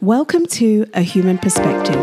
[0.00, 1.96] Welcome to A Human Perspective.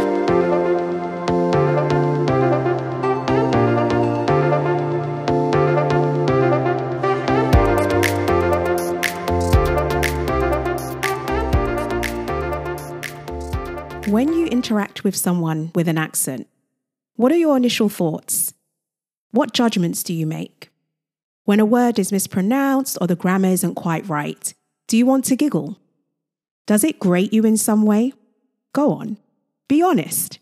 [14.11, 16.49] When you interact with someone with an accent,
[17.15, 18.53] what are your initial thoughts?
[19.31, 20.69] What judgments do you make?
[21.45, 24.53] When a word is mispronounced or the grammar isn't quite right,
[24.87, 25.79] do you want to giggle?
[26.65, 28.13] Does it grate you in some way?
[28.73, 29.17] Go on,
[29.67, 30.39] be honest.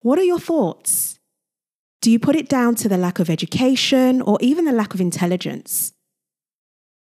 [0.00, 1.18] What are your thoughts?
[2.00, 5.00] Do you put it down to the lack of education or even the lack of
[5.00, 5.92] intelligence?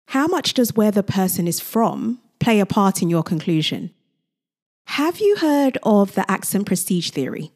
[0.08, 3.92] How much does where the person is from play a part in your conclusion?
[4.88, 7.52] Have you heard of the accent prestige theory?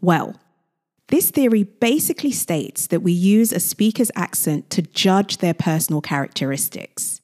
[0.00, 0.40] Well,
[1.08, 7.21] this theory basically states that we use a speaker's accent to judge their personal characteristics.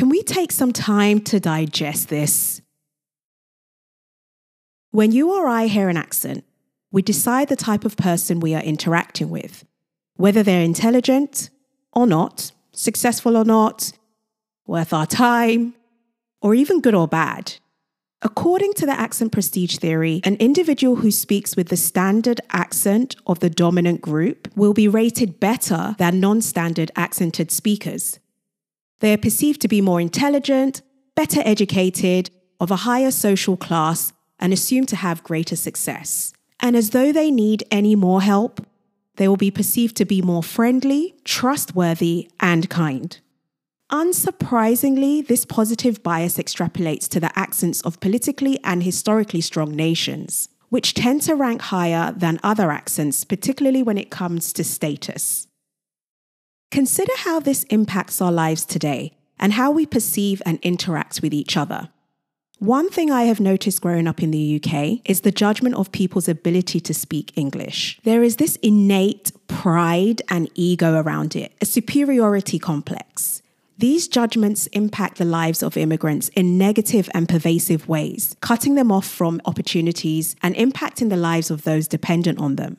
[0.00, 2.62] Can we take some time to digest this?
[4.92, 6.44] When you or I hear an accent,
[6.90, 9.66] we decide the type of person we are interacting with,
[10.16, 11.50] whether they're intelligent
[11.92, 13.92] or not, successful or not,
[14.66, 15.74] worth our time,
[16.40, 17.56] or even good or bad.
[18.22, 23.40] According to the accent prestige theory, an individual who speaks with the standard accent of
[23.40, 28.18] the dominant group will be rated better than non standard accented speakers.
[29.00, 30.82] They are perceived to be more intelligent,
[31.14, 36.32] better educated, of a higher social class, and assumed to have greater success.
[36.60, 38.64] And as though they need any more help,
[39.16, 43.18] they will be perceived to be more friendly, trustworthy, and kind.
[43.90, 50.94] Unsurprisingly, this positive bias extrapolates to the accents of politically and historically strong nations, which
[50.94, 55.48] tend to rank higher than other accents, particularly when it comes to status.
[56.70, 61.56] Consider how this impacts our lives today and how we perceive and interact with each
[61.56, 61.88] other.
[62.60, 66.28] One thing I have noticed growing up in the UK is the judgment of people's
[66.28, 67.98] ability to speak English.
[68.04, 73.42] There is this innate pride and ego around it, a superiority complex.
[73.78, 79.06] These judgments impact the lives of immigrants in negative and pervasive ways, cutting them off
[79.08, 82.76] from opportunities and impacting the lives of those dependent on them.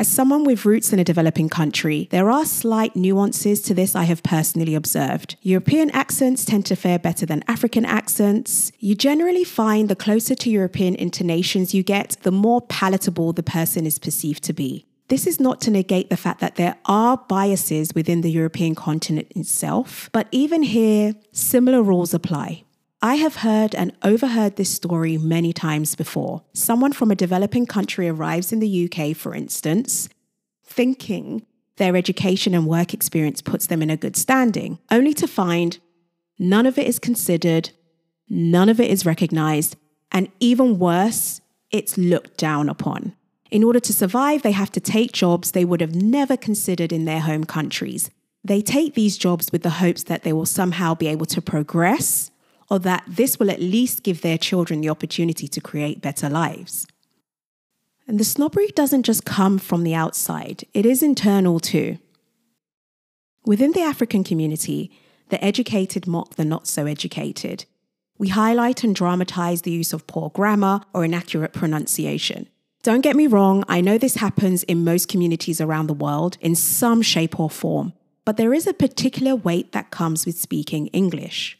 [0.00, 4.04] As someone with roots in a developing country, there are slight nuances to this I
[4.04, 5.36] have personally observed.
[5.42, 8.72] European accents tend to fare better than African accents.
[8.78, 13.84] You generally find the closer to European intonations you get, the more palatable the person
[13.84, 14.86] is perceived to be.
[15.08, 19.30] This is not to negate the fact that there are biases within the European continent
[19.36, 22.64] itself, but even here, similar rules apply.
[23.02, 26.42] I have heard and overheard this story many times before.
[26.52, 30.10] Someone from a developing country arrives in the UK, for instance,
[30.66, 31.46] thinking
[31.76, 35.78] their education and work experience puts them in a good standing, only to find
[36.38, 37.70] none of it is considered,
[38.28, 39.76] none of it is recognized,
[40.12, 41.40] and even worse,
[41.70, 43.14] it's looked down upon.
[43.50, 47.06] In order to survive, they have to take jobs they would have never considered in
[47.06, 48.10] their home countries.
[48.44, 52.30] They take these jobs with the hopes that they will somehow be able to progress
[52.70, 56.86] or that this will at least give their children the opportunity to create better lives.
[58.06, 61.98] And the snobbery doesn't just come from the outside, it is internal too.
[63.44, 64.90] Within the African community,
[65.30, 67.64] the educated mock the not so educated.
[68.18, 72.48] We highlight and dramatize the use of poor grammar or inaccurate pronunciation.
[72.82, 76.54] Don't get me wrong, I know this happens in most communities around the world in
[76.54, 77.92] some shape or form,
[78.24, 81.58] but there is a particular weight that comes with speaking English.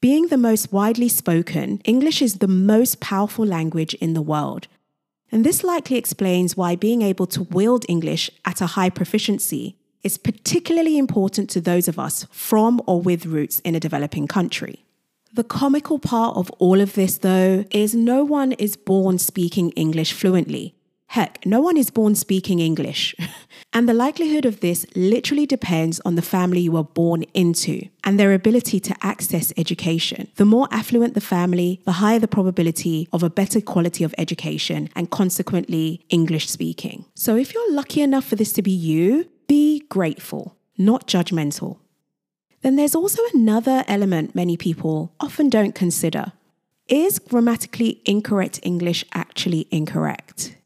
[0.00, 4.66] Being the most widely spoken, English is the most powerful language in the world.
[5.30, 10.16] And this likely explains why being able to wield English at a high proficiency is
[10.16, 14.86] particularly important to those of us from or with roots in a developing country.
[15.34, 20.14] The comical part of all of this, though, is no one is born speaking English
[20.14, 20.74] fluently.
[21.08, 23.14] Heck, no one is born speaking English.
[23.72, 28.18] and the likelihood of this literally depends on the family you were born into and
[28.18, 30.28] their ability to access education.
[30.36, 34.88] The more affluent the family, the higher the probability of a better quality of education
[34.96, 37.04] and consequently English speaking.
[37.14, 41.78] So if you're lucky enough for this to be you, be grateful, not judgmental.
[42.62, 46.32] Then there's also another element many people often don't consider.
[46.88, 50.56] Is grammatically incorrect English actually incorrect?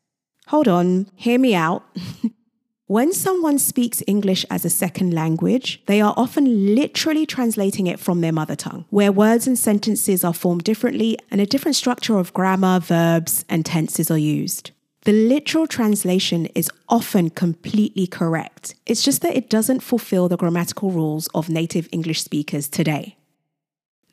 [0.46, 1.84] Hold on, hear me out.
[2.86, 8.20] when someone speaks English as a second language, they are often literally translating it from
[8.20, 12.34] their mother tongue, where words and sentences are formed differently and a different structure of
[12.34, 14.70] grammar, verbs, and tenses are used.
[15.04, 18.74] The literal translation is often completely correct.
[18.84, 23.16] It's just that it doesn't fulfill the grammatical rules of native English speakers today.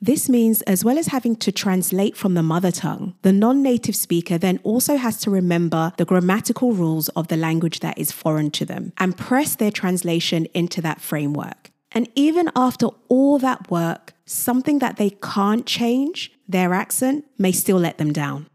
[0.04, 3.94] This means, as well as having to translate from the mother tongue, the non native
[3.94, 8.50] speaker then also has to remember the grammatical rules of the language that is foreign
[8.50, 11.70] to them and press their translation into that framework.
[11.92, 17.78] And even after all that work, something that they can't change, their accent, may still
[17.78, 18.48] let them down.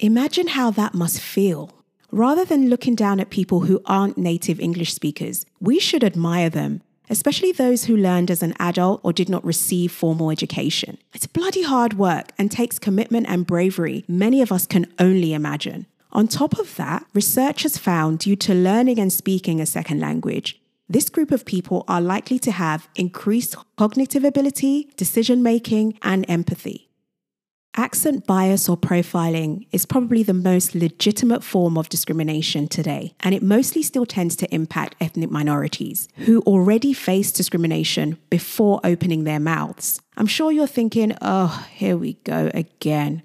[0.00, 1.70] Imagine how that must feel.
[2.10, 6.82] Rather than looking down at people who aren't native English speakers, we should admire them
[7.10, 10.98] especially those who learned as an adult or did not receive formal education.
[11.12, 15.86] It's bloody hard work and takes commitment and bravery many of us can only imagine.
[16.12, 20.60] On top of that, research has found due to learning and speaking a second language,
[20.88, 26.87] this group of people are likely to have increased cognitive ability, decision making, and empathy.
[27.78, 33.40] Accent bias or profiling is probably the most legitimate form of discrimination today, and it
[33.40, 40.00] mostly still tends to impact ethnic minorities who already face discrimination before opening their mouths.
[40.16, 43.22] I'm sure you're thinking, oh, here we go again.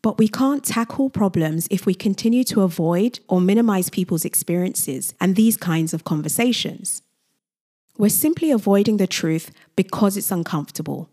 [0.00, 5.34] But we can't tackle problems if we continue to avoid or minimize people's experiences and
[5.34, 7.02] these kinds of conversations.
[7.96, 11.10] We're simply avoiding the truth because it's uncomfortable.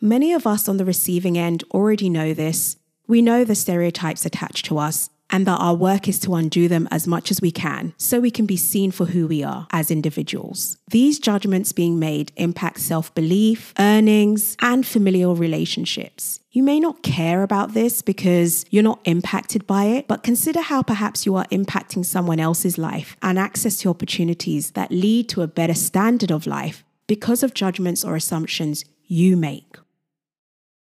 [0.00, 2.76] Many of us on the receiving end already know this.
[3.06, 6.86] We know the stereotypes attached to us and that our work is to undo them
[6.90, 9.90] as much as we can so we can be seen for who we are as
[9.90, 10.76] individuals.
[10.90, 16.40] These judgments being made impact self belief, earnings, and familial relationships.
[16.50, 20.82] You may not care about this because you're not impacted by it, but consider how
[20.82, 25.48] perhaps you are impacting someone else's life and access to opportunities that lead to a
[25.48, 29.76] better standard of life because of judgments or assumptions you make.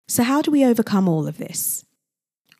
[0.08, 1.84] So, how do we overcome all of this?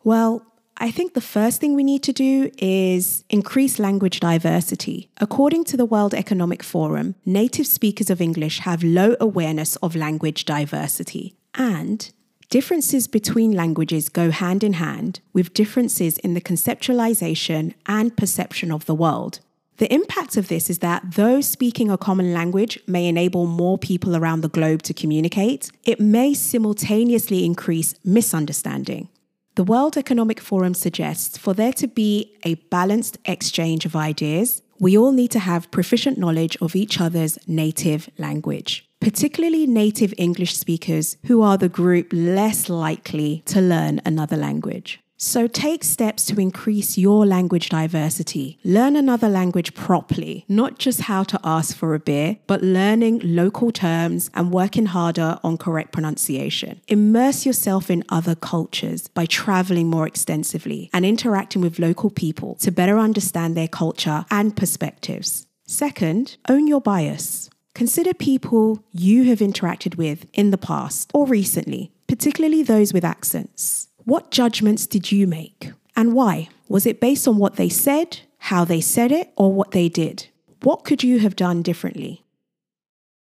[0.04, 0.46] Well,
[0.78, 5.10] I think the first thing we need to do is increase language diversity.
[5.22, 10.44] According to the World Economic Forum, native speakers of English have low awareness of language
[10.44, 12.12] diversity, and
[12.50, 18.86] differences between languages go hand in hand with differences in the conceptualization and perception of
[18.86, 19.40] the world.
[19.78, 24.16] The impact of this is that though speaking a common language may enable more people
[24.16, 29.10] around the globe to communicate, it may simultaneously increase misunderstanding.
[29.56, 34.98] The World Economic Forum suggests for there to be a balanced exchange of ideas, we
[34.98, 41.16] all need to have proficient knowledge of each other's native language, particularly native English speakers
[41.28, 45.00] who are the group less likely to learn another language.
[45.18, 48.58] So take steps to increase your language diversity.
[48.66, 53.72] Learn another language properly, not just how to ask for a beer, but learning local
[53.72, 56.82] terms and working harder on correct pronunciation.
[56.90, 62.72] Immerse yourself in other cultures by traveling more extensively and interacting with local people to
[62.72, 65.48] better understand their culture and perspectives.
[65.66, 67.50] Second, own your bias.
[67.74, 73.88] Consider people you have interacted with in the past or recently, particularly those with accents.
[74.06, 76.50] What judgments did you make and why?
[76.70, 80.28] Was it based on what they said, how they said it, or what they did?
[80.62, 82.24] What could you have done differently?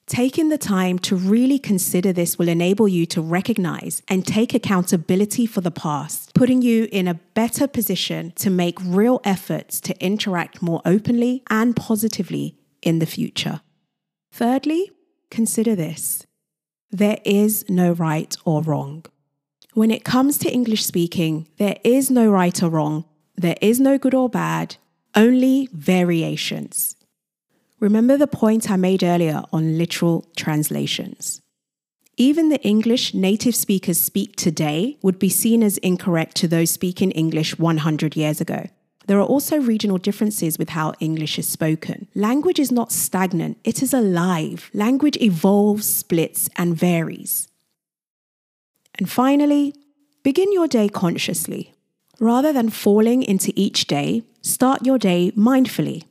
[0.05, 5.47] Taking the time to really consider this will enable you to recognize and take accountability
[5.47, 10.61] for the past, putting you in a better position to make real efforts to interact
[10.61, 13.61] more openly and positively in the future.
[14.31, 14.91] Thirdly,
[15.31, 16.27] consider this
[16.91, 19.05] there is no right or wrong.
[19.75, 23.05] When it comes to English speaking, there is no right or wrong,
[23.35, 24.77] there is no good or bad,
[25.15, 26.95] only variations.
[27.79, 31.41] Remember the point I made earlier on literal translations.
[32.17, 37.11] Even the English native speakers speak today would be seen as incorrect to those speaking
[37.11, 38.65] English 100 years ago.
[39.05, 42.07] There are also regional differences with how English is spoken.
[42.15, 44.69] Language is not stagnant, it is alive.
[44.73, 47.48] Language evolves, splits, and varies.
[48.99, 49.73] And finally,
[50.23, 51.73] begin your day consciously.
[52.19, 56.03] Rather than falling into each day, start your day mindfully.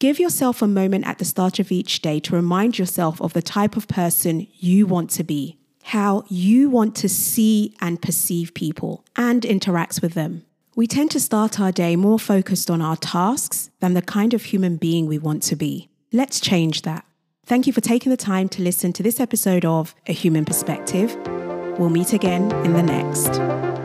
[0.00, 3.40] Give yourself a moment at the start of each day to remind yourself of the
[3.40, 9.04] type of person you want to be, how you want to see and perceive people,
[9.14, 10.44] and interact with them.
[10.74, 14.42] We tend to start our day more focused on our tasks than the kind of
[14.42, 15.88] human being we want to be.
[16.12, 17.06] Let's change that.
[17.46, 21.16] Thank you for taking the time to listen to this episode of A Human Perspective.
[21.78, 23.75] We'll meet again in the next.